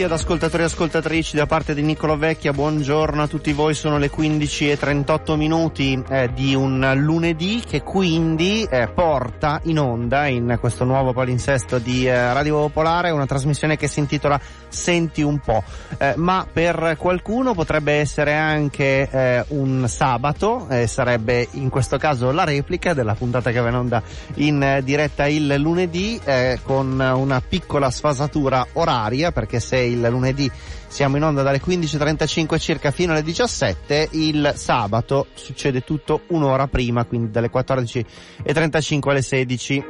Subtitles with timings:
[0.00, 3.74] Ben ritrovati ad ascoltatori e ascoltatrici da parte di Niccolo Vecchia, buongiorno a tutti voi,
[3.74, 9.78] sono le 15 e 38 minuti eh, di un lunedì che quindi eh, porta in
[9.78, 15.20] onda in questo nuovo palinsesto di eh, Radio Popolare una trasmissione che si intitola Senti
[15.20, 15.62] un po',
[15.98, 22.30] eh, ma per qualcuno potrebbe essere anche eh, un sabato, eh, sarebbe in questo caso
[22.30, 24.02] la replica della puntata che va in onda
[24.36, 26.20] in diretta il lunedì
[26.62, 30.50] con una piccola sfasatura oraria perché se il lunedì
[30.90, 37.04] siamo in onda dalle 15.35 circa fino alle 17, il sabato succede tutto un'ora prima,
[37.04, 39.84] quindi dalle 14.35 alle 16.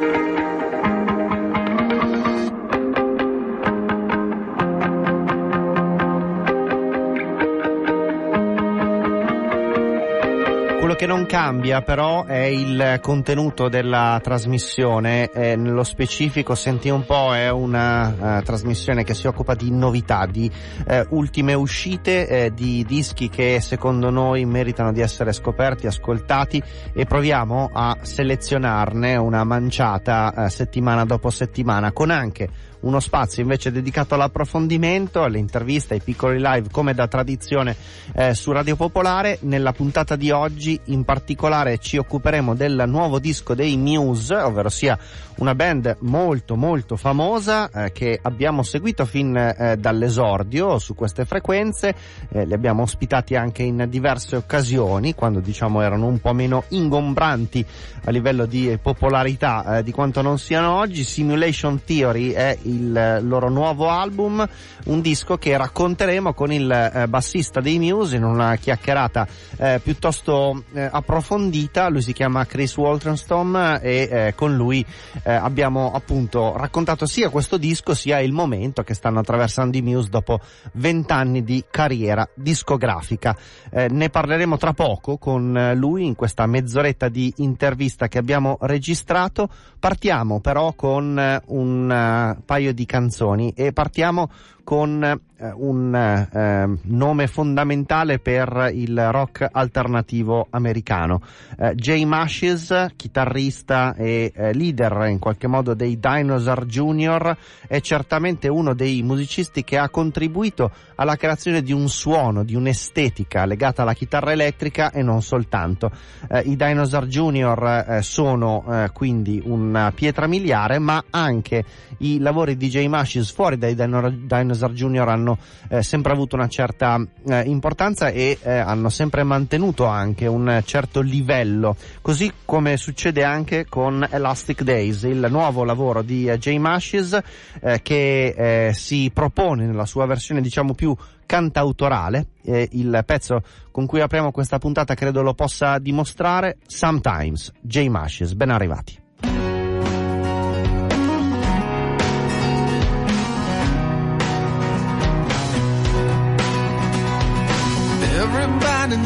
[11.00, 17.34] Che non cambia però è il contenuto della trasmissione, eh, nello specifico senti un po'
[17.34, 20.50] è una uh, trasmissione che si occupa di novità, di
[20.86, 26.62] uh, ultime uscite, eh, di dischi che secondo noi meritano di essere scoperti, ascoltati.
[26.92, 33.70] E proviamo a selezionarne una manciata uh, settimana dopo settimana con anche uno spazio invece
[33.70, 37.76] dedicato all'approfondimento, alle interviste, ai piccoli live come da tradizione
[38.14, 39.38] eh, su Radio Popolare.
[39.42, 44.98] Nella puntata di oggi in particolare ci occuperemo del nuovo disco dei Muse, ovvero sia
[45.40, 51.94] una band molto molto famosa eh, che abbiamo seguito fin eh, dall'esordio su queste frequenze,
[52.28, 57.64] eh, li abbiamo ospitati anche in diverse occasioni quando diciamo erano un po' meno ingombranti
[58.04, 61.04] a livello di popolarità eh, di quanto non siano oggi.
[61.04, 64.46] Simulation Theory è il loro nuovo album,
[64.86, 69.26] un disco che racconteremo con il eh, bassista dei Muse in una chiacchierata
[69.56, 71.88] eh, piuttosto approfondita.
[71.88, 74.84] Lui si chiama Chris Waltenstom e con lui
[75.30, 80.08] eh, abbiamo appunto raccontato sia questo disco sia il momento che stanno attraversando i Muse
[80.08, 80.40] dopo
[80.72, 83.36] vent'anni di carriera discografica.
[83.70, 88.58] Eh, ne parleremo tra poco con eh, lui in questa mezz'oretta di intervista che abbiamo
[88.62, 89.48] registrato.
[89.80, 94.28] Partiamo però con eh, un uh, paio di canzoni e partiamo
[94.70, 101.22] con eh, un eh, nome fondamentale per il rock alternativo americano.
[101.58, 107.36] Eh, Jay Mashes, chitarrista e eh, leader in qualche modo dei Dinosaur Jr.,
[107.66, 113.46] è certamente uno dei musicisti che ha contribuito alla creazione di un suono, di un'estetica
[113.46, 115.90] legata alla chitarra elettrica e non soltanto.
[116.28, 117.86] Eh, I Dinosaur Jr.
[117.88, 121.64] Eh, sono quindi una pietra miliare, ma anche
[121.98, 125.38] i lavori di Jay Mashes fuori dai Dinosaur Junior hanno
[125.68, 131.00] eh, sempre avuto una certa eh, importanza e eh, hanno sempre mantenuto anche un certo
[131.00, 137.18] livello, così come succede anche con Elastic Days, il nuovo lavoro di eh, Jay Mashes
[137.60, 140.94] eh, che eh, si propone nella sua versione diciamo più
[141.26, 143.40] cantautorale, il pezzo
[143.70, 148.99] con cui apriamo questa puntata credo lo possa dimostrare, Sometimes, Jay Mashes, ben arrivati.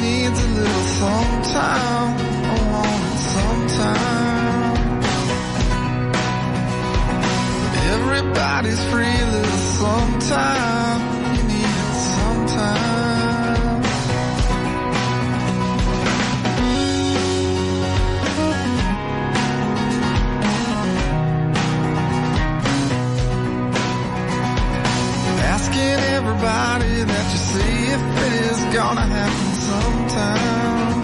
[0.05, 2.13] Needs a little sometime.
[2.17, 2.95] It oh,
[3.35, 4.75] sometime.
[7.95, 11.01] Everybody's free a little sometime.
[11.37, 13.83] You need it sometime.
[25.55, 30.99] Asking everybody that you see if it is gonna happen sometime.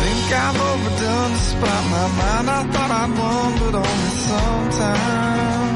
[0.00, 2.46] Think I've overdone to spot my mind.
[2.58, 5.74] I thought I'd won, but only sometime.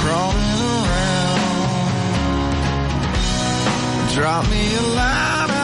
[0.00, 1.88] Crawling around.
[4.14, 5.57] Drop me a line,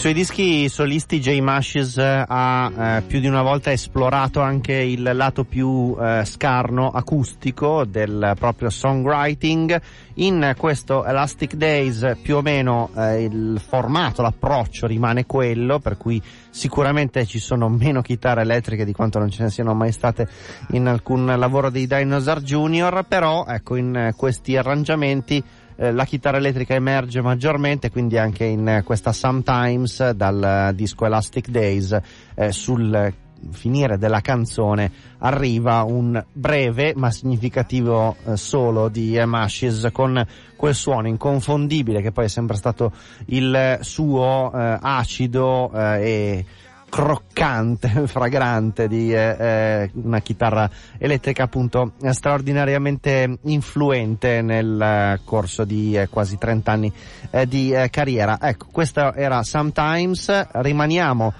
[0.00, 5.44] suoi dischi solisti Jay Mashes ha eh, più di una volta esplorato anche il lato
[5.44, 9.78] più eh, scarno acustico del proprio songwriting.
[10.14, 16.20] In questo Elastic Days più o meno eh, il formato, l'approccio rimane quello, per cui
[16.48, 20.26] sicuramente ci sono meno chitarre elettriche di quanto non ce ne siano mai state
[20.70, 25.44] in alcun lavoro dei Dinosaur Junior, però ecco in questi arrangiamenti
[25.80, 31.48] eh, la chitarra elettrica emerge maggiormente, quindi anche in eh, questa Sometimes dal disco Elastic
[31.48, 31.98] Days
[32.34, 33.14] eh, sul
[33.52, 39.32] finire della canzone arriva un breve ma significativo eh, solo di M.
[39.32, 40.22] Ashes con
[40.56, 42.92] quel suono inconfondibile che poi è sempre stato
[43.28, 46.44] il suo eh, acido eh, e
[46.90, 55.96] croccante, fragrante di eh, eh, una chitarra elettrica appunto straordinariamente influente nel eh, corso di
[55.96, 56.92] eh, quasi 30 anni
[57.30, 58.38] eh, di eh, carriera.
[58.42, 61.32] Ecco, questo era Sometimes, rimaniamo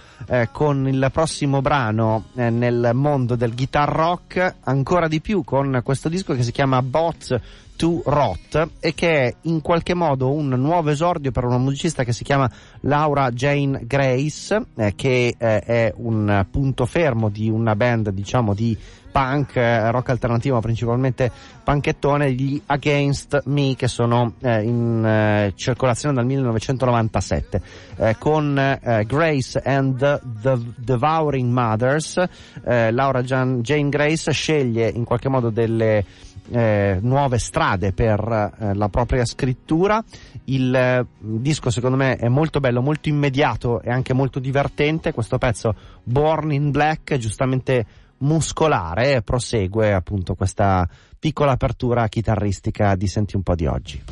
[0.53, 6.35] con il prossimo brano nel mondo del guitar rock, ancora di più con questo disco
[6.35, 7.37] che si chiama Bots
[7.81, 12.13] to Rot e che è in qualche modo un nuovo esordio per una musicista che
[12.13, 12.51] si chiama
[12.81, 18.77] Laura Jane Grace, eh, che eh, è un punto fermo di una band diciamo di
[19.11, 21.33] punk, eh, rock alternativo, principalmente
[21.65, 27.63] panchettone, gli Against Me che sono eh, in eh, circolazione dal 1997
[27.97, 32.23] eh, con eh, Grace and the, the Devouring Mothers.
[32.63, 36.05] Laura Jan, Jane Grace sceglie in qualche modo delle
[36.51, 38.21] eh, nuove strade per
[38.59, 40.03] eh, la propria scrittura.
[40.45, 45.13] Il eh, disco secondo me è molto bello, molto immediato e anche molto divertente.
[45.13, 47.87] Questo pezzo Born in Black, giustamente
[48.19, 50.89] muscolare, prosegue appunto questa
[51.19, 54.03] piccola apertura chitarristica di Senti un po' di oggi.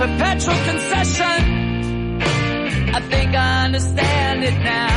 [0.00, 1.42] perpetual concession.
[2.96, 4.96] I think I understand it now.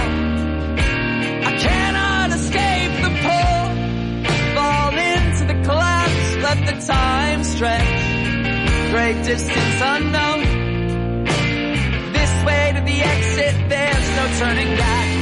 [1.50, 3.60] I cannot escape the pull,
[4.56, 7.92] fall into the collapse, let the time stretch.
[8.92, 10.40] Great distance unknown.
[12.14, 15.13] This way to the exit, there's no turning back.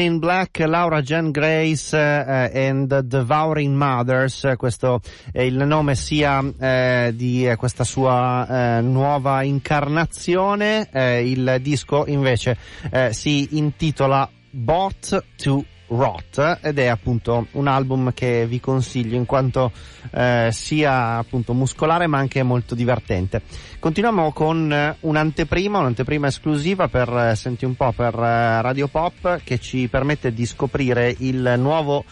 [0.00, 6.38] Born in Black, Laura Jen Grace uh, and Devouring Mothers, questo è il nome sia
[6.38, 10.88] uh, di questa sua uh, nuova incarnazione,
[11.22, 12.56] il disco invece
[13.10, 19.72] si intitola Bought to Rot ed è appunto un album che vi consiglio in quanto
[20.12, 23.42] eh, sia appunto muscolare ma anche molto divertente.
[23.80, 29.40] Continuiamo con eh, un'anteprima, un'anteprima esclusiva per, eh, senti un po', per eh, Radio Pop
[29.42, 32.04] che ci permette di scoprire il nuovo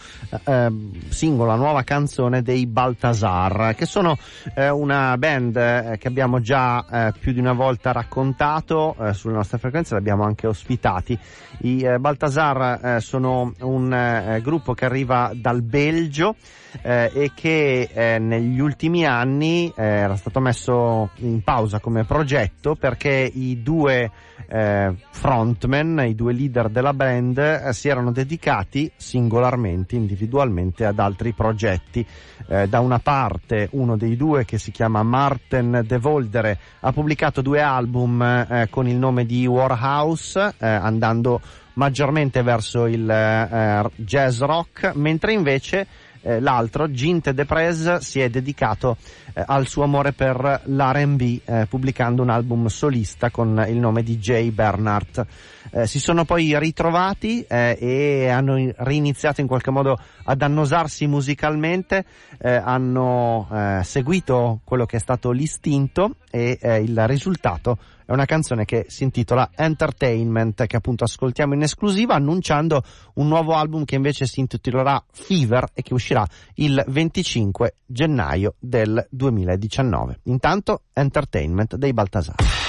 [0.45, 0.71] eh,
[1.09, 4.17] singolo, la nuova canzone dei Baltasar, che sono
[4.55, 9.99] eh, una band che abbiamo già più di una volta raccontato sulle nostre frequenze, li
[9.99, 11.17] abbiamo anche ospitati.
[11.61, 16.35] I Baltasar sono un gruppo che arriva dal Belgio
[16.81, 22.75] eh, e che eh, negli ultimi anni eh, era stato messo in pausa come progetto
[22.75, 24.11] perché i due
[24.47, 31.33] eh, frontman, i due leader della band eh, si erano dedicati singolarmente, individualmente ad altri
[31.33, 32.05] progetti.
[32.47, 37.41] Eh, da una parte uno dei due che si chiama Martin De Voldere ha pubblicato
[37.41, 41.41] due album con il nome di Warhouse andando
[41.79, 45.87] maggiormente verso il jazz rock, mentre invece
[46.21, 48.97] eh, l'altro, Ginte De Prez, si è dedicato
[49.33, 54.17] eh, al suo amore per l'R&B eh, pubblicando un album solista con il nome di
[54.17, 55.25] Jay Bernhardt.
[55.71, 62.05] Eh, si sono poi ritrovati eh, e hanno riniziato in qualche modo ad annosarsi musicalmente,
[62.39, 63.47] eh, hanno
[63.83, 67.77] seguito quello che è stato l'istinto e il risultato
[68.09, 72.81] è una canzone che si intitola Entertainment, che appunto ascoltiamo in esclusiva, annunciando
[73.15, 76.25] un nuovo album che invece si intitolerà Fever e che uscirà
[76.55, 80.21] il 25 gennaio del 2019.
[80.23, 82.68] Intanto Entertainment dei Baltasar.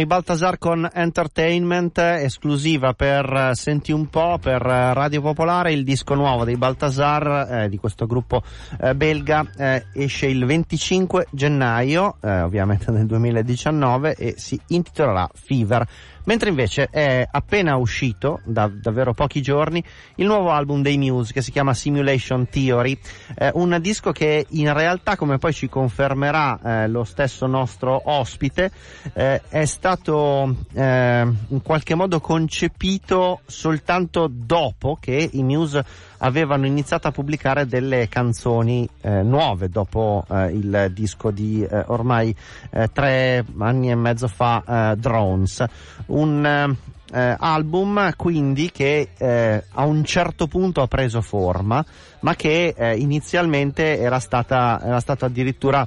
[0.00, 6.14] Erano i Baltasar con Entertainment, esclusiva per Senti un po', per Radio Popolare, il disco
[6.14, 8.42] nuovo dei Baltasar, eh, di questo gruppo
[8.80, 15.86] eh, belga, eh, esce il 25 gennaio, eh, ovviamente nel 2019, e si intitolerà Fever.
[16.24, 19.82] Mentre invece è appena uscito, da davvero pochi giorni,
[20.16, 22.98] il nuovo album dei Muse che si chiama Simulation Theory,
[23.36, 28.70] eh, un disco che in realtà, come poi ci confermerà eh, lo stesso nostro ospite,
[29.14, 35.84] eh, è stato eh, in qualche modo concepito soltanto dopo che i Muse
[36.20, 42.34] avevano iniziato a pubblicare delle canzoni eh, nuove dopo eh, il disco di eh, ormai
[42.70, 45.64] eh, tre anni e mezzo fa eh, Drones.
[46.06, 46.76] Un
[47.12, 51.84] eh, album quindi che a un certo punto ha preso forma
[52.20, 55.84] ma che inizialmente era, stata, era stato addirittura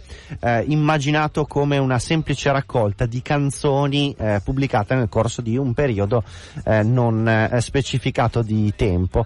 [0.65, 6.25] immaginato come una semplice raccolta di canzoni pubblicate nel corso di un periodo
[6.65, 9.25] non specificato di tempo.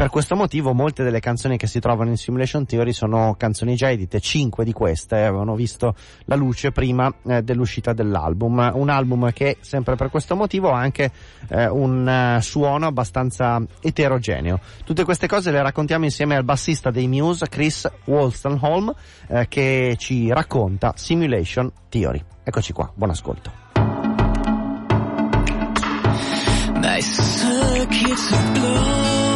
[0.00, 3.74] Eh, per questo motivo molte delle canzoni che si trovano in Simulation Theory sono canzoni
[3.74, 8.70] già edite, cinque di queste avevano visto la luce prima dell'uscita dell'album.
[8.74, 11.10] Un album che sempre per questo motivo ha anche
[11.50, 14.58] un suono abbastanza eterogeneo.
[14.84, 18.94] Tutte queste cose le raccontiamo in insieme al bassista dei Muse, Chris Wolstenholm,
[19.28, 22.24] eh, che ci racconta Simulation Theory.
[22.42, 23.52] Eccoci qua, buon ascolto.
[26.80, 29.29] My circuits are blown.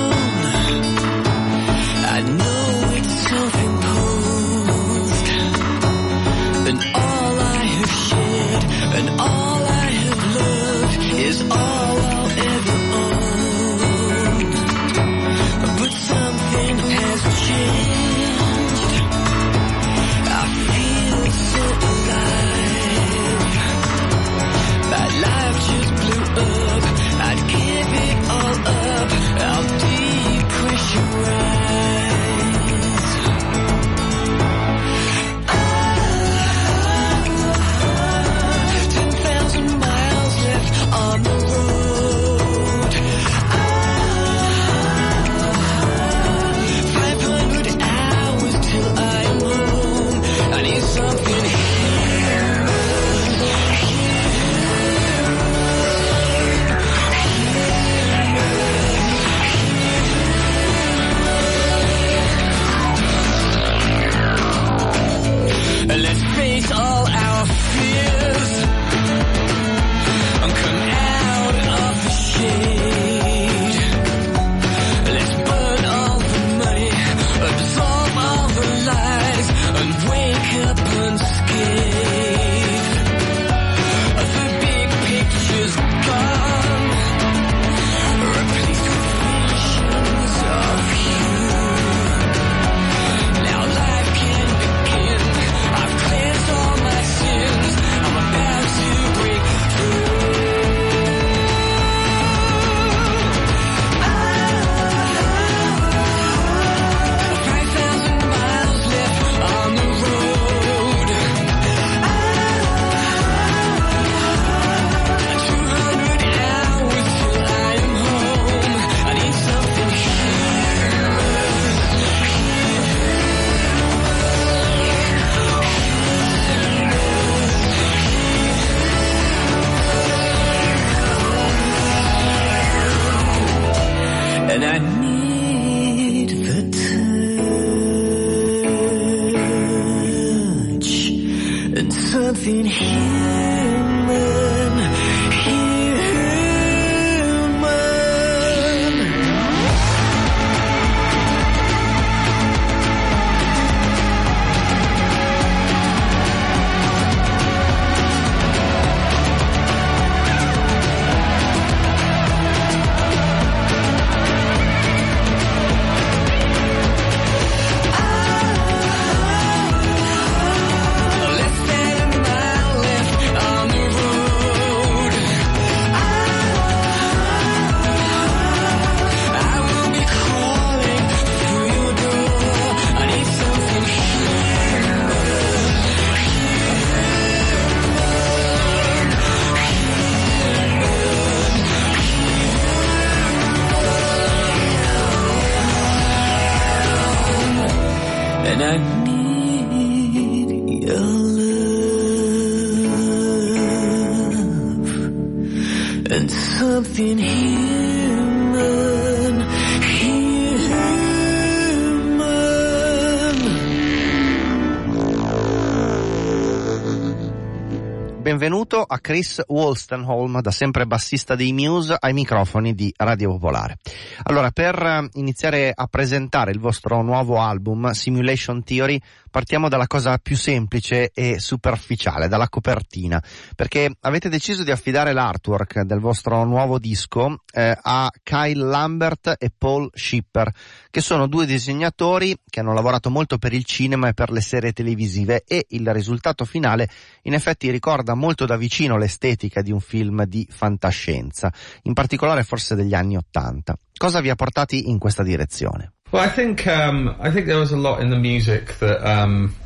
[218.34, 223.78] Benvenuto a Chris Wolstenholm, da sempre bassista dei Muse, ai microfoni di Radio Popolare.
[224.24, 229.00] Allora, per eh, iniziare a presentare il vostro nuovo album, Simulation Theory,
[229.34, 233.20] partiamo dalla cosa più semplice e superficiale, dalla copertina,
[233.56, 239.50] perché avete deciso di affidare l'artwork del vostro nuovo disco eh, a Kyle Lambert e
[239.50, 240.52] Paul Schipper,
[240.88, 244.72] che sono due disegnatori che hanno lavorato molto per il cinema e per le serie
[244.72, 246.88] televisive e il risultato finale
[247.22, 252.76] in effetti ricorda molto da vicino l'estetica di un film di fantascienza, in particolare forse
[252.76, 253.76] degli anni Ottanta.
[253.96, 255.93] Cosa vi ha portati in questa direzione?
[256.14, 259.56] Well, I think um, I think there was a lot in the music that um,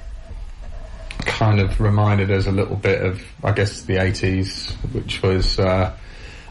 [1.18, 5.58] kind of reminded us a little bit of, I guess, the '80s, which was.
[5.58, 5.94] Uh,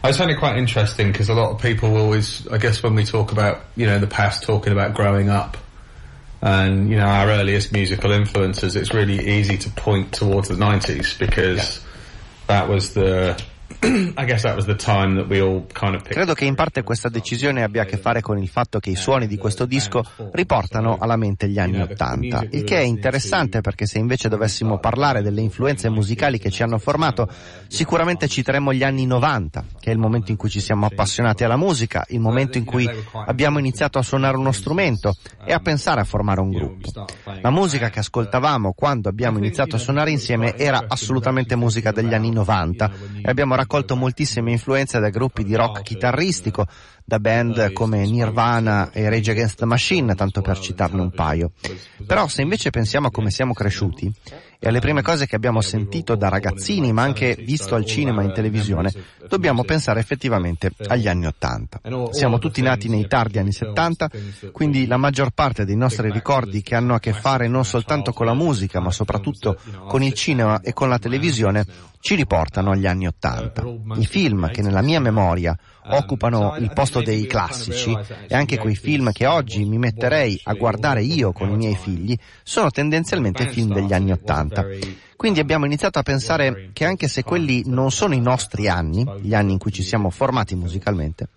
[0.04, 3.02] I find it quite interesting because a lot of people always, I guess, when we
[3.02, 5.56] talk about you know the past, talking about growing up
[6.42, 11.18] and you know our earliest musical influences, it's really easy to point towards the '90s
[11.18, 11.84] because yeah.
[12.46, 13.42] that was the
[16.12, 18.96] Credo che in parte questa decisione abbia a che fare con il fatto che i
[18.96, 20.02] suoni di questo disco
[20.32, 25.22] riportano alla mente gli anni Ottanta, il che è interessante perché se invece dovessimo parlare
[25.22, 27.28] delle influenze musicali che ci hanno formato,
[27.68, 31.56] sicuramente citeremmo gli anni 90, che è il momento in cui ci siamo appassionati alla
[31.56, 32.88] musica, il momento in cui
[33.26, 37.06] abbiamo iniziato a suonare uno strumento e a pensare a formare un gruppo.
[37.42, 42.30] La musica che ascoltavamo quando abbiamo iniziato a suonare insieme era assolutamente musica degli anni
[42.32, 42.90] 90
[43.22, 46.66] e abbiamo raccolto raccolto moltissime influenze da gruppi di rock chitarristico,
[47.04, 51.52] da band come Nirvana e Rage Against the Machine, tanto per citarne un paio.
[52.06, 54.12] Però se invece pensiamo a come siamo cresciuti
[54.60, 58.24] e alle prime cose che abbiamo sentito da ragazzini, ma anche visto al cinema e
[58.24, 58.92] in televisione,
[59.28, 61.80] dobbiamo pensare effettivamente agli anni Ottanta.
[62.10, 64.10] Siamo tutti nati nei tardi anni 70,
[64.50, 68.26] quindi la maggior parte dei nostri ricordi che hanno a che fare non soltanto con
[68.26, 71.64] la musica, ma soprattutto con il cinema e con la televisione,
[72.00, 73.64] ci riportano agli anni Ottanta.
[73.94, 75.56] I film che nella mia memoria
[75.88, 77.96] occupano il posto dei classici
[78.26, 82.16] e anche quei film che oggi mi metterei a guardare io con i miei figli
[82.42, 84.66] sono tendenzialmente film degli anni Ottanta.
[85.18, 89.34] Quindi abbiamo iniziato a pensare che anche se quelli non sono i nostri anni, gli
[89.34, 91.30] anni in cui ci siamo formati musicalmente,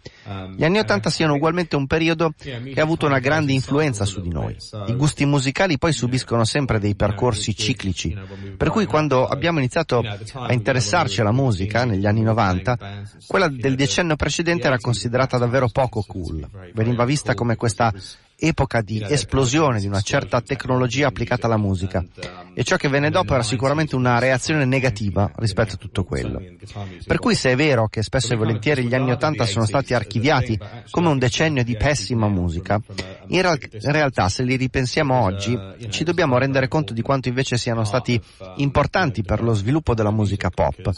[0.56, 4.30] gli anni Ottanta siano ugualmente un periodo che ha avuto una grande influenza su di
[4.30, 4.56] noi.
[4.86, 8.16] I gusti musicali poi subiscono sempre dei percorsi ciclici,
[8.56, 12.78] per cui quando abbiamo iniziato a interessarci alla musica negli anni 90,
[13.26, 16.48] quella del decennio precedente era considerata davvero poco cool.
[16.76, 17.92] Veniva vista come questa
[18.44, 22.04] epoca di esplosione di una certa tecnologia applicata alla musica.
[22.54, 26.42] e ciò che venne dopo era sicuramente una reazione negativa rispetto a tutto quello.
[27.06, 30.60] Per cui se è vero che spesso e volentieri gli anni Ottanta sono stati archiviati
[30.90, 32.82] come un decennio di pessima musica,
[33.28, 35.58] in, real- in realtà se li ripensiamo oggi
[35.90, 38.20] ci dobbiamo rendere conto di quanto invece siano stati
[38.56, 40.92] importanti per lo sviluppo della musica pop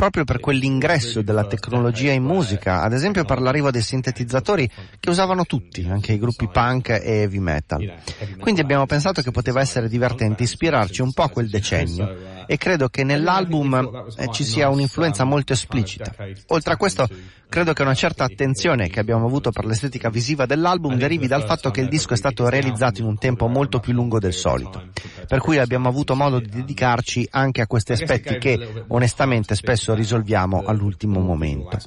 [0.00, 4.66] proprio per quell'ingresso della tecnologia in musica, ad esempio per l'arrivo dei sintetizzatori
[4.98, 7.96] che usavano tutti, anche i gruppi punk e heavy metal.
[8.38, 12.88] Quindi abbiamo pensato che poteva essere divertente ispirarci un po' a quel decennio e credo
[12.88, 16.12] che nell'album ci sia un'influenza molto esplicita.
[16.48, 17.06] Oltre a questo,
[17.48, 21.70] credo che una certa attenzione che abbiamo avuto per l'estetica visiva dell'album derivi dal fatto
[21.70, 24.82] che il disco è stato realizzato in un tempo molto più lungo del solito,
[25.28, 30.64] per cui abbiamo avuto modo di dedicarci anche a questi aspetti che onestamente spesso risolviamo
[30.64, 31.78] all'ultimo momento.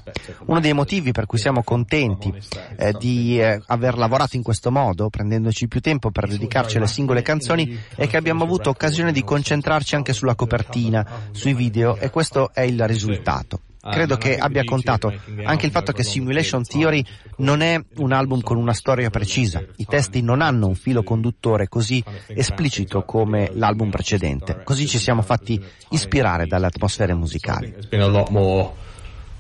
[0.46, 2.34] Uno dei motivi per cui siamo contenti
[2.78, 7.22] eh, di eh, aver lavorato in questo modo, prendendoci più tempo per dedicarci alle singole
[7.22, 12.52] canzoni, è che abbiamo avuto occasione di concentrarci anche sulla copertina, sui video e questo
[12.54, 13.62] è il risultato.
[13.84, 15.14] Credo che abbia contato
[15.44, 17.04] anche il fatto che Simulation Theory
[17.38, 19.62] non è un album con una storia precisa.
[19.76, 24.62] I testi non hanno un filo conduttore così esplicito come l'album precedente.
[24.64, 27.76] Così ci siamo fatti ispirare dalle atmosfere musicali.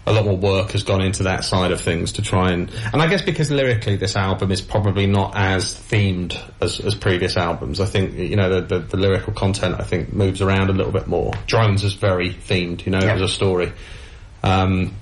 [0.06, 3.02] A lot more work has gone into that side of things to try and and
[3.02, 7.80] I guess because lyrically this album is probably not as themed as, as previous albums.
[7.80, 10.92] I think you know the, the, the lyrical content I think moves around a little
[10.92, 11.34] bit more.
[11.48, 13.12] Drones is very themed, you know, yeah.
[13.12, 13.72] it was a story.
[14.44, 14.94] Um,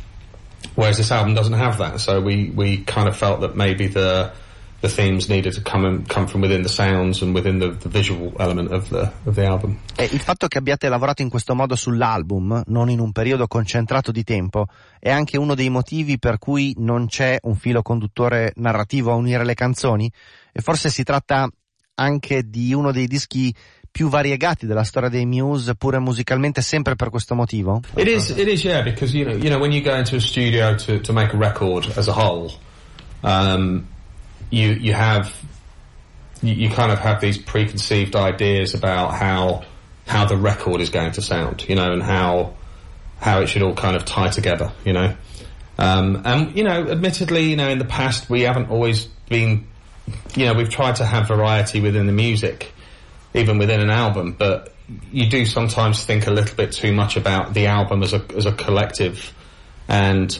[0.75, 4.31] whereas this album doesn't have that, so we, we kind of felt that maybe the
[4.81, 7.89] the themes needed to come, and, come from within the sounds and within the, the
[7.89, 9.77] visual element of the, of the album.
[9.95, 14.11] E il fatto che abbiate lavorato in questo modo sull'album, non in un periodo concentrato
[14.11, 14.67] di tempo,
[14.99, 19.45] è anche uno dei motivi per cui non c'è un filo conduttore narrativo a unire
[19.45, 20.11] le canzoni?
[20.51, 21.49] E forse si tratta
[21.95, 23.53] anche di uno dei dischi
[23.91, 27.81] più variegati della storia dei Muse, pure musicalmente, sempre per questo motivo?
[27.95, 30.19] It is, it is, yeah, because you know, you know, when you go into a
[30.19, 32.51] studio to, to make a record as a whole,
[33.21, 33.85] um,
[34.51, 35.35] you you have
[36.43, 39.63] you, you kind of have these preconceived ideas about how
[40.05, 42.53] how the record is going to sound, you know, and how
[43.19, 45.15] how it should all kind of tie together, you know.
[45.77, 49.67] Um, and you know, admittedly, you know, in the past we haven't always been,
[50.35, 52.71] you know, we've tried to have variety within the music,
[53.33, 54.73] even within an album, but
[55.11, 58.45] you do sometimes think a little bit too much about the album as a as
[58.45, 59.33] a collective,
[59.87, 60.37] and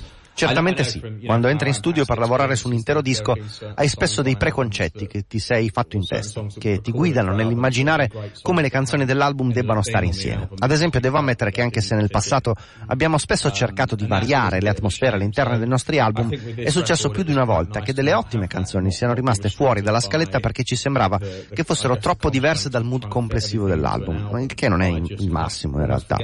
[0.48, 1.02] Certamente sì.
[1.24, 3.36] Quando entri in studio per lavorare su un intero disco
[3.76, 8.10] hai spesso dei preconcetti che ti sei fatto in testa, che ti guidano nell'immaginare
[8.42, 10.50] come le canzoni dell'album debbano stare insieme.
[10.58, 12.56] Ad esempio devo ammettere che anche se nel passato
[12.88, 17.32] abbiamo spesso cercato di variare le atmosfere all'interno dei nostri album, è successo più di
[17.32, 21.64] una volta che delle ottime canzoni siano rimaste fuori dalla scaletta perché ci sembrava che
[21.64, 26.18] fossero troppo diverse dal mood complessivo dell'album, il che non è il massimo in realtà.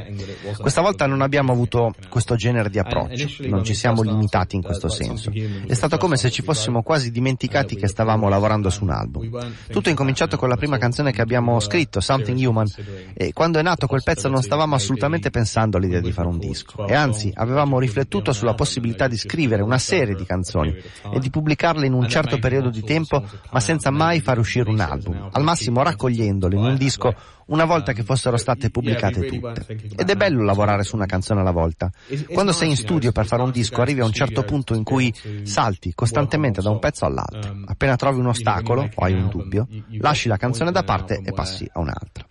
[0.58, 4.89] Questa volta non abbiamo avuto questo genere di approccio, non ci siamo limitati in questo
[4.89, 5.32] senso.
[5.32, 9.30] È stato come se ci fossimo quasi dimenticati che stavamo lavorando su un album.
[9.70, 12.67] Tutto è incominciato con la prima canzone che abbiamo scritto, Something Human,
[13.13, 16.88] e quando è nato quel pezzo non stavamo assolutamente pensando all'idea di fare un disco,
[16.88, 20.76] e anzi avevamo riflettuto sulla possibilità di scrivere una serie di canzoni
[21.12, 24.80] e di pubblicarle in un certo periodo di tempo, ma senza mai far uscire un
[24.80, 27.13] album, al massimo raccogliendole in un disco
[27.48, 29.66] una volta che fossero state pubblicate tutte.
[29.96, 31.92] Ed è bello lavorare su una canzone alla volta.
[32.32, 35.14] Quando sei in studio per fare un disco arrivi a un certo punto in cui
[35.44, 37.56] salti costantemente da un pezzo all'altro.
[37.66, 39.68] Appena trovi un ostacolo o hai un dubbio,
[40.00, 42.26] lasci la canzone da parte e passi a un'altra.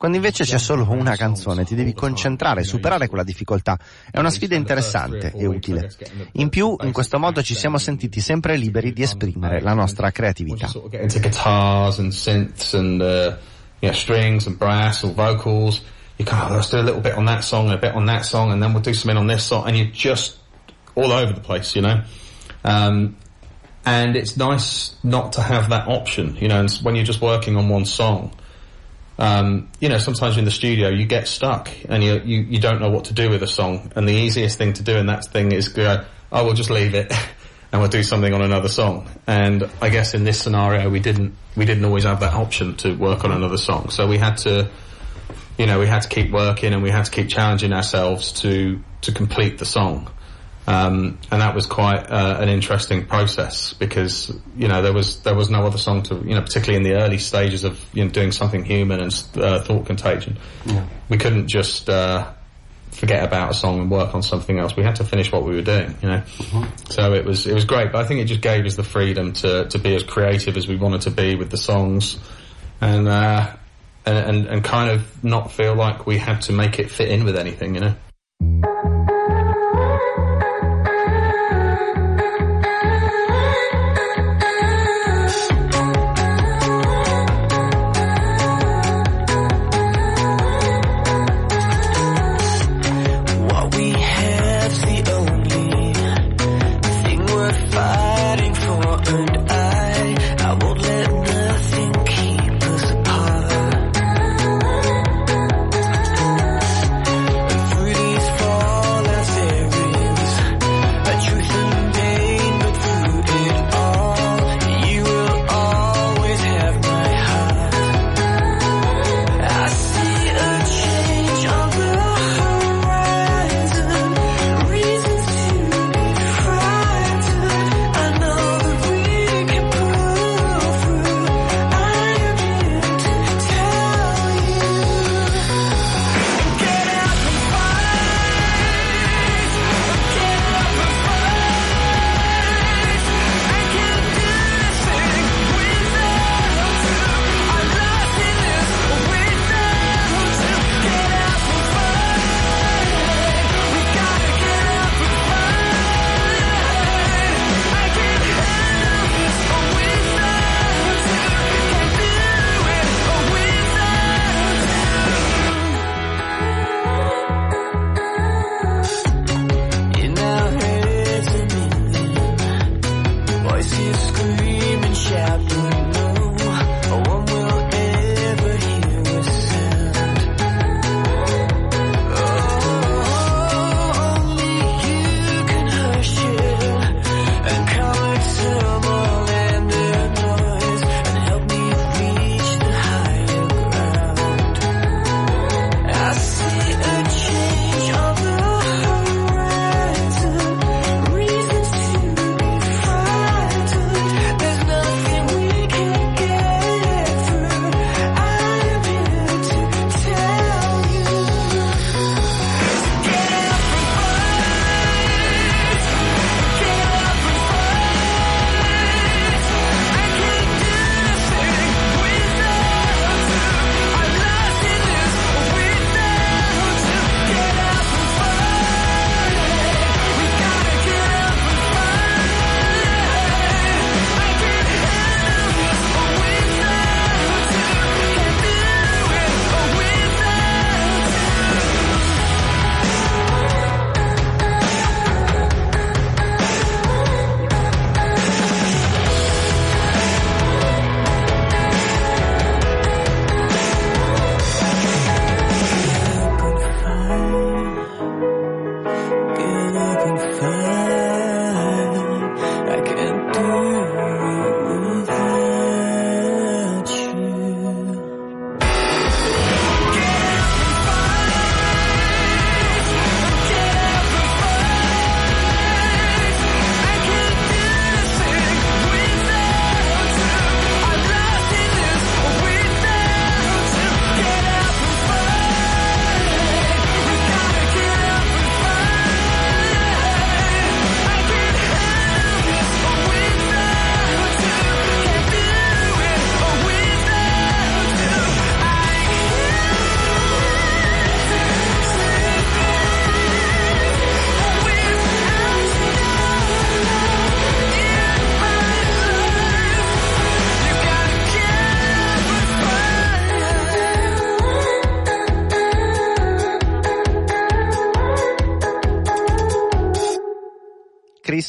[0.00, 3.78] Quando invece c'è solo una canzone ti devi concentrare e superare quella difficoltà.
[4.10, 5.90] È una sfida interessante e utile.
[6.32, 10.70] In più, in questo modo ci siamo sentiti sempre liberi di esprimere la nostra creatività.
[13.82, 15.80] You know, strings and brass or vocals.
[16.18, 18.06] You kind of, let's do a little bit on that song and a bit on
[18.06, 20.36] that song and then we'll do something on this song and you're just
[20.94, 22.02] all over the place, you know.
[22.62, 23.16] Um,
[23.86, 27.56] and it's nice not to have that option, you know, and when you're just working
[27.56, 28.34] on one song,
[29.18, 32.80] um, you know, sometimes in the studio you get stuck and you, you, you don't
[32.80, 33.92] know what to do with a song.
[33.96, 36.94] And the easiest thing to do in that thing is go, oh, we'll just leave
[36.94, 37.12] it.
[37.72, 39.08] and we'll do something on another song.
[39.26, 42.94] And I guess in this scenario, we didn't we didn't always have that option to
[42.94, 43.90] work on another song.
[43.90, 44.70] So we had to,
[45.58, 48.80] you know, we had to keep working and we had to keep challenging ourselves to
[49.02, 50.10] to complete the song.
[50.66, 55.34] Um, and that was quite uh, an interesting process because you know there was there
[55.34, 58.10] was no other song to you know particularly in the early stages of you know
[58.10, 60.38] doing something human and uh, thought contagion.
[60.66, 60.86] Yeah.
[61.08, 62.32] We couldn't just uh,
[62.90, 64.76] forget about a song and work on something else.
[64.76, 66.18] We had to finish what we were doing, you know.
[66.18, 66.90] Mm-hmm.
[66.90, 69.32] So it was it was great, but I think it just gave us the freedom
[69.34, 72.18] to to be as creative as we wanted to be with the songs,
[72.80, 73.52] and uh,
[74.04, 77.24] and, and and kind of not feel like we had to make it fit in
[77.24, 77.94] with anything, you know.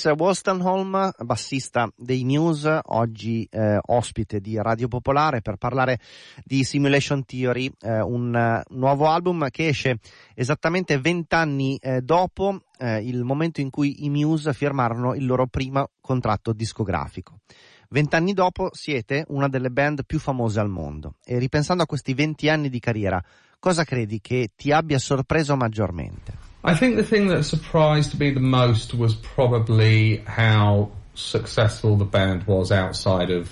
[0.01, 5.99] Chris Wolstenholm, bassista dei Muse, oggi eh, ospite di Radio Popolare per parlare
[6.43, 9.99] di Simulation Theory, eh, un uh, nuovo album che esce
[10.33, 15.89] esattamente vent'anni eh, dopo eh, il momento in cui i Muse firmarono il loro primo
[16.01, 17.41] contratto discografico.
[17.89, 22.49] Vent'anni dopo siete una delle band più famose al mondo e ripensando a questi venti
[22.49, 23.23] anni di carriera,
[23.59, 26.50] cosa credi che ti abbia sorpreso maggiormente?
[26.63, 32.43] I think the thing that surprised me the most was probably how successful the band
[32.43, 33.49] was outside of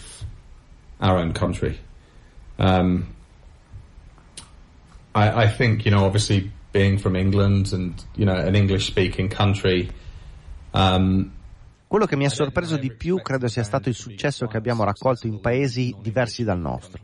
[1.02, 1.80] our own country.
[2.60, 3.16] Um,
[5.16, 9.30] I, I, think, you know, obviously being from England and, you know, an English speaking
[9.30, 9.90] country,
[10.74, 11.32] um,
[11.90, 15.26] Quello che mi ha sorpreso di più credo sia stato il successo che abbiamo raccolto
[15.26, 17.02] in paesi diversi dal nostro.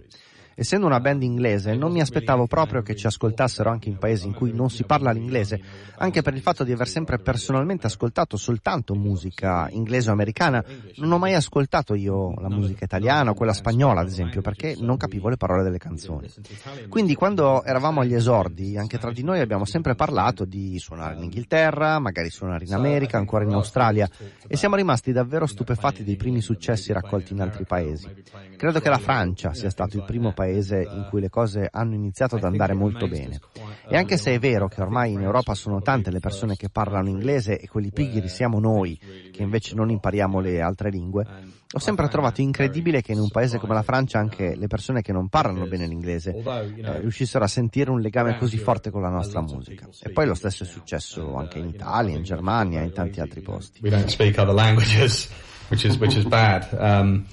[0.57, 4.33] Essendo una band inglese, non mi aspettavo proprio che ci ascoltassero anche in paesi in
[4.33, 5.59] cui non si parla l'inglese,
[5.97, 10.63] anche per il fatto di aver sempre personalmente ascoltato soltanto musica inglese o americana.
[10.95, 14.95] Non ho mai ascoltato io la musica italiana o quella spagnola, ad esempio, perché non
[14.95, 16.31] capivo le parole delle canzoni.
[16.87, 21.23] Quindi quando eravamo agli esordi, anche tra di noi abbiamo sempre parlato di suonare in
[21.23, 24.09] Inghilterra, magari suonare in America, ancora in Australia,
[24.47, 28.07] e siamo rimasti davvero stupefatti dei primi successi raccolti in altri paesi.
[28.55, 31.95] Credo che la Francia sia stato il primo paese paese in cui le cose hanno
[31.95, 33.39] iniziato ad andare molto bene.
[33.87, 37.09] E anche se è vero che ormai in Europa sono tante le persone che parlano
[37.09, 38.97] inglese e quelli pigri siamo noi
[39.31, 41.25] che invece non impariamo le altre lingue,
[41.71, 45.11] ho sempre trovato incredibile che in un paese come la Francia anche le persone che
[45.11, 49.41] non parlano bene l'inglese eh, riuscissero a sentire un legame così forte con la nostra
[49.41, 49.87] musica.
[50.01, 53.41] E poi lo stesso è successo anche in Italia, in Germania e in tanti altri
[53.41, 53.79] posti.
[53.81, 55.29] We don't speak other languages,
[55.69, 56.67] which is, which is bad.
[56.71, 57.25] Um,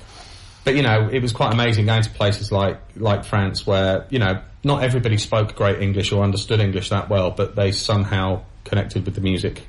[0.64, 4.18] but you know, it was quite amazing going to places like like France, where you
[4.18, 9.04] know not everybody spoke great English or understood English that well, but they somehow connected
[9.04, 9.66] with the music,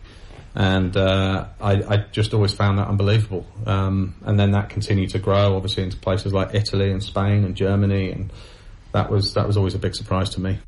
[0.55, 3.45] and uh, I, I, just always found that unbelievable.
[3.65, 7.55] Um, and then that continued to grow, obviously, into places like Italy and Spain and
[7.55, 8.31] Germany, and
[8.91, 10.59] that was that was always a big surprise to me.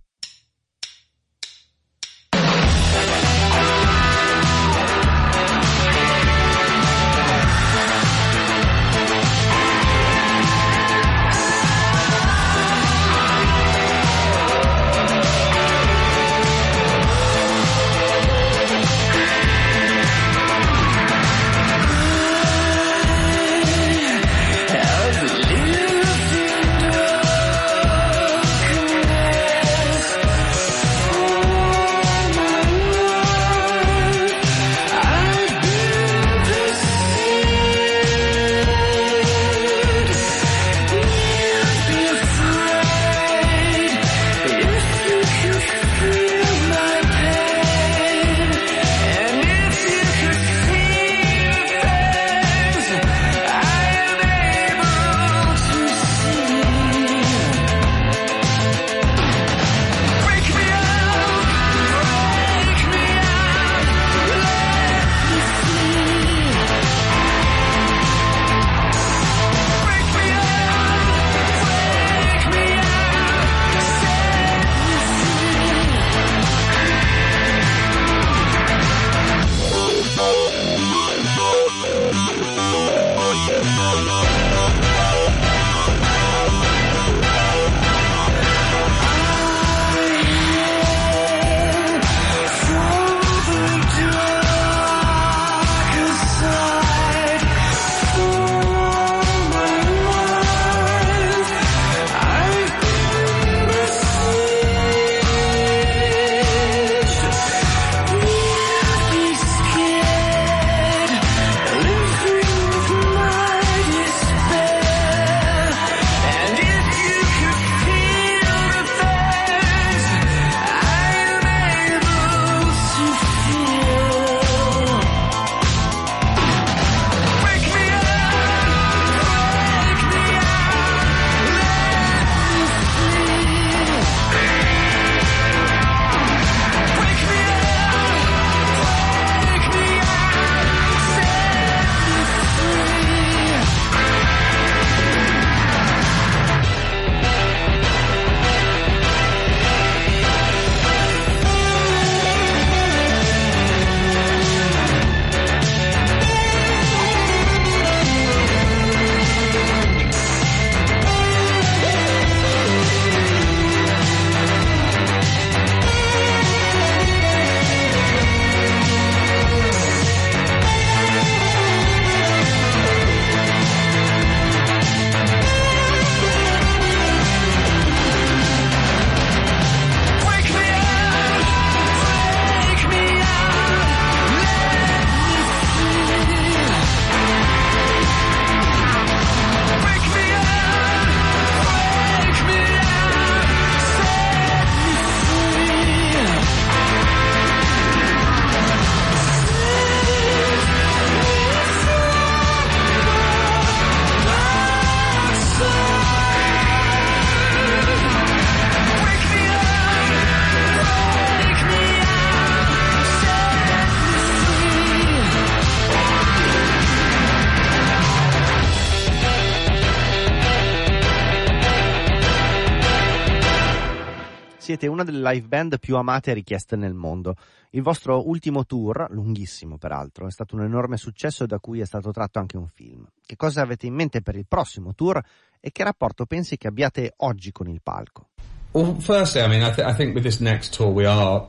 [224.76, 227.36] Siete una delle live band più amate e richieste nel mondo.
[227.70, 232.12] Il vostro ultimo tour, lunghissimo peraltro, è stato un enorme successo da cui è stato
[232.12, 233.08] tratto anche un film.
[233.26, 235.22] Che cosa avete in mente per il prossimo tour
[235.62, 238.28] e che rapporto pensi che abbiate oggi con il palco?
[238.74, 241.48] Well, firstly, I mean, I, th- I think with this next tour, we are,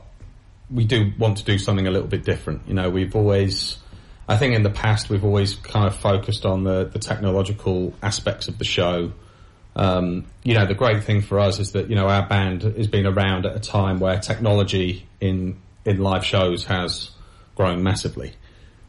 [0.69, 2.61] we do want to do something a little bit different.
[2.65, 3.77] You know, we've always,
[4.29, 8.47] I think in the past, we've always kind of focused on the, the technological aspects
[8.47, 9.11] of the show.
[9.77, 12.87] Um, you know, the great thing for us is that, you know, our band has
[12.87, 17.11] been around at a time where technology in, in live shows has
[17.55, 18.33] grown massively.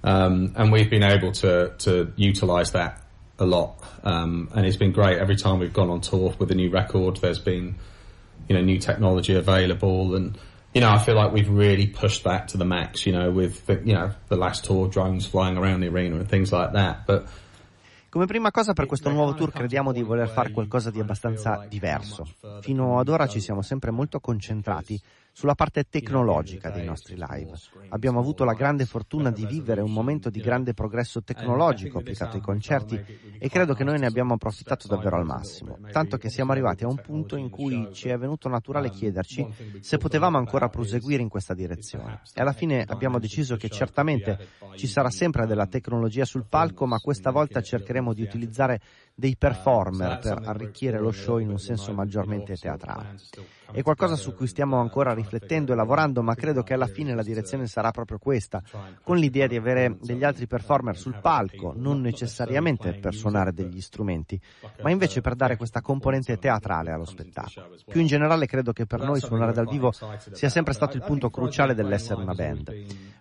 [0.03, 3.03] Um, and we've been able to, to utilize that
[3.39, 3.85] a lot.
[4.03, 7.19] Um, and it's been great every time we've gone on tour with a new record.
[7.19, 7.77] There's been,
[8.49, 10.39] you know, new technology available and,
[10.73, 13.67] you know, I feel like we've really pushed that to the max, you know, with,
[13.67, 17.07] the, you know, the last tour, drones flying around the arena and things like that.
[17.07, 17.29] But,
[18.11, 22.27] Come prima cosa per questo nuovo tour crediamo di voler fare qualcosa di abbastanza diverso.
[22.63, 24.99] Fino ad ora ci siamo sempre molto concentrati
[25.33, 27.53] sulla parte tecnologica dei nostri live.
[27.91, 32.43] Abbiamo avuto la grande fortuna di vivere un momento di grande progresso tecnologico applicato ai
[32.43, 33.03] concerti
[33.39, 36.89] e credo che noi ne abbiamo approfittato davvero al massimo, tanto che siamo arrivati a
[36.89, 39.47] un punto in cui ci è venuto naturale chiederci
[39.81, 42.21] se potevamo ancora proseguire in questa direzione.
[42.35, 46.99] E alla fine abbiamo deciso che certamente ci sarà sempre della tecnologia sul palco, ma
[46.99, 48.81] questa volta cercheremo di utilizzare
[49.19, 53.17] dei performer per arricchire lo show in un senso maggiormente teatrale.
[53.73, 57.25] È qualcosa su cui stiamo ancora riflettendo e lavorando, ma credo che alla fine la
[57.25, 58.63] direzione sarà proprio questa,
[59.03, 64.41] con l'idea di avere degli altri performer sul palco, non necessariamente per suonare degli strumenti,
[64.83, 67.75] ma invece per dare questa componente teatrale allo spettacolo.
[67.89, 69.93] Più in generale credo che per noi suonare dal vivo
[70.31, 72.73] sia sempre stato il punto cruciale dell'essere una band.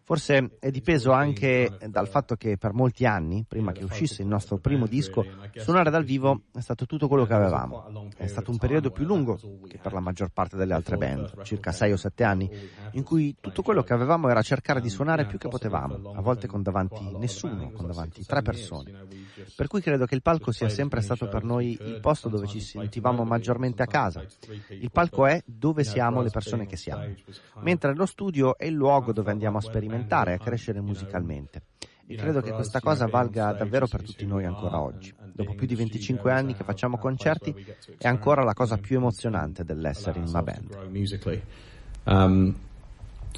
[0.08, 4.58] Forse è dipeso anche dal fatto che per molti anni, prima che uscisse il nostro
[4.58, 5.26] primo disco,
[5.58, 8.10] suonare dal vivo è stato tutto quello che avevamo.
[8.16, 9.38] È stato un periodo più lungo
[9.68, 12.50] che per la maggior parte delle altre band, circa 6 o 7 anni,
[12.92, 16.48] in cui tutto quello che avevamo era cercare di suonare più che potevamo, a volte
[16.48, 19.27] con davanti nessuno, con davanti tre persone.
[19.56, 22.60] Per cui credo che il palco sia sempre stato per noi il posto dove ci
[22.60, 24.26] sentivamo maggiormente a casa.
[24.70, 27.14] Il palco è dove siamo le persone che siamo,
[27.62, 31.64] mentre lo studio è il luogo dove andiamo a sperimentare, a crescere musicalmente.
[32.10, 35.14] E credo che questa cosa valga davvero per tutti noi ancora oggi.
[35.34, 37.54] Dopo più di 25 anni che facciamo concerti,
[37.98, 40.78] è ancora la cosa più emozionante dell'essere in una band.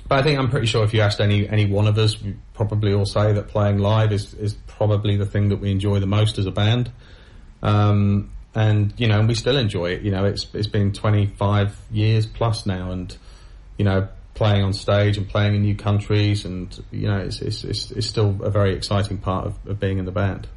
[0.07, 2.35] But I think I'm pretty sure if you asked any any one of us, we
[2.53, 6.07] probably all say that playing live is is probably the thing that we enjoy the
[6.07, 6.91] most as a band.
[7.61, 10.01] Um, and you know, we still enjoy it.
[10.01, 13.15] You know, it's it's been 25 years plus now, and
[13.77, 17.63] you know, playing on stage and playing in new countries, and you know, it's it's
[17.63, 20.47] it's, it's still a very exciting part of, of being in the band.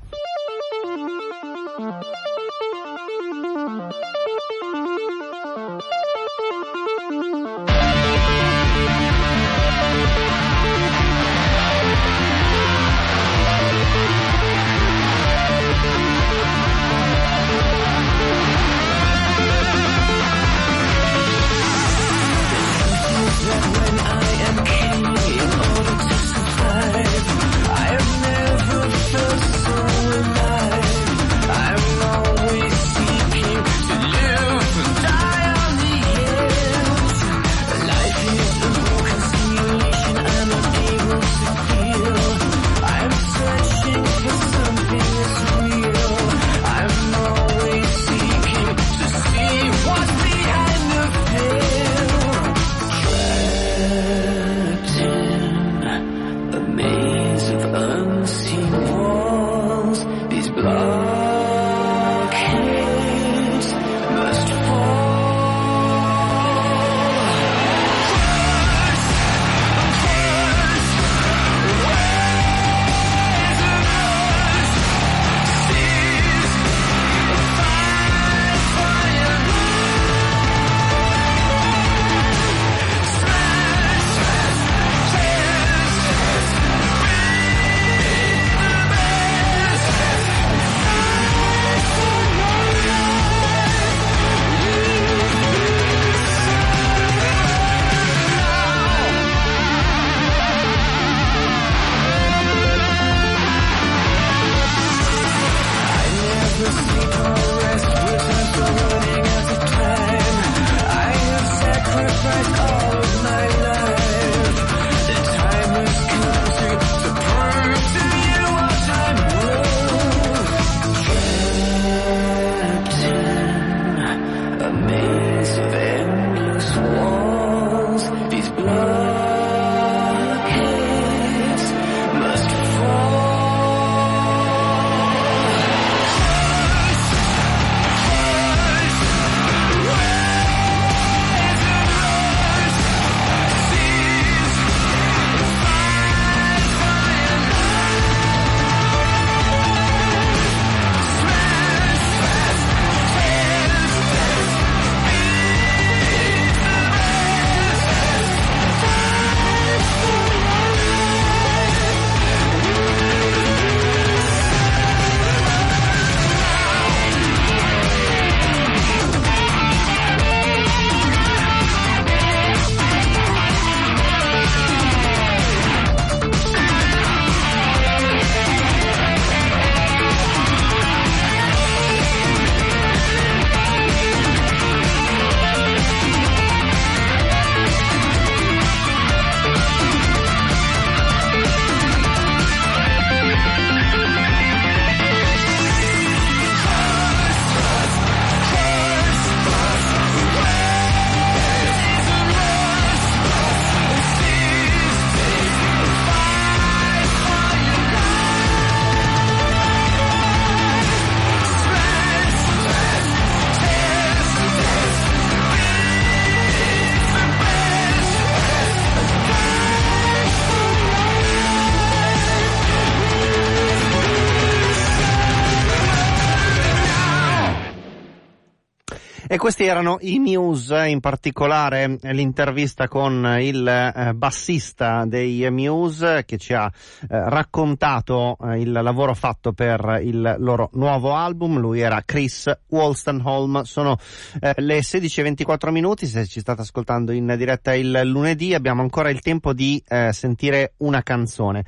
[229.42, 236.54] Questi erano i Muse, in particolare l'intervista con il eh, bassista dei Muse che ci
[236.54, 241.58] ha eh, raccontato eh, il lavoro fatto per il loro nuovo album.
[241.58, 243.62] Lui era Chris Wolstenholm.
[243.62, 243.98] Sono
[244.38, 246.06] le 16.24 minuti.
[246.06, 251.02] Se ci state ascoltando in diretta il lunedì, abbiamo ancora il tempo di sentire una
[251.02, 251.64] canzone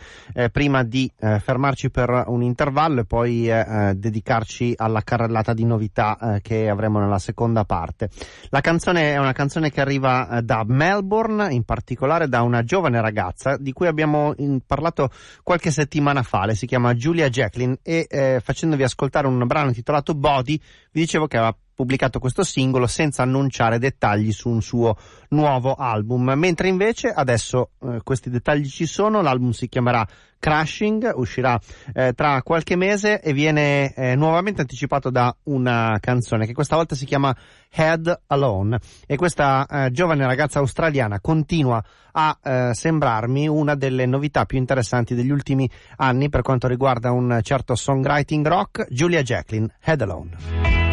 [0.53, 3.51] prima di fermarci per un intervallo e poi
[3.95, 8.11] dedicarci alla carrellata di novità che avremo nella seconda parte.
[8.51, 13.01] La canzone è una canzone che arriva eh, da Melbourne, in particolare da una giovane
[13.01, 14.35] ragazza di cui abbiamo
[14.67, 15.11] parlato
[15.43, 16.47] qualche settimana fa.
[16.47, 20.61] Lei si chiama Julia Jacqueline e eh, facendovi ascoltare un brano intitolato Body
[20.95, 24.97] vi dicevo che aveva pubblicato questo singolo senza annunciare dettagli su un suo
[25.31, 30.07] nuovo album, mentre invece adesso eh, questi dettagli ci sono, l'album si chiamerà
[30.45, 31.59] Crashing, uscirà
[31.95, 36.95] eh, tra qualche mese e viene eh, nuovamente anticipato da una canzone che questa volta
[36.95, 37.35] si chiama
[37.71, 38.79] Head Alone.
[39.07, 45.15] E questa eh, giovane ragazza australiana continua a eh, sembrarmi una delle novità più interessanti
[45.15, 50.84] degli ultimi anni per quanto riguarda un certo songwriting rock, Julia Jacqueline, Head Alone.